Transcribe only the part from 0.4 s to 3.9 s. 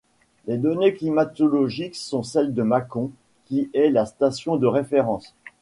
Les données climatologiques sont celles de Mâcon qui